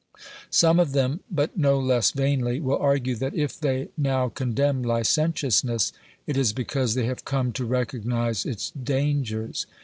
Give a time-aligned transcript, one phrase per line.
[0.49, 5.91] Some of them, but no less vainly, will argue that if they now condemn licentiousness
[6.25, 9.67] it is because they have come to recognise its dangers.